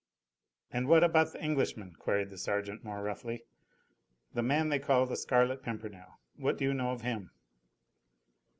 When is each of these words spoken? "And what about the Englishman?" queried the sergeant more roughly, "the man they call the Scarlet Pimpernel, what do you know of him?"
"And 0.71 0.87
what 0.87 1.03
about 1.03 1.31
the 1.31 1.43
Englishman?" 1.43 1.93
queried 1.99 2.31
the 2.31 2.37
sergeant 2.39 2.83
more 2.83 3.03
roughly, 3.03 3.43
"the 4.33 4.41
man 4.41 4.69
they 4.69 4.79
call 4.79 5.05
the 5.05 5.15
Scarlet 5.15 5.61
Pimpernel, 5.61 6.17
what 6.37 6.57
do 6.57 6.65
you 6.65 6.73
know 6.73 6.89
of 6.89 7.01
him?" 7.03 7.29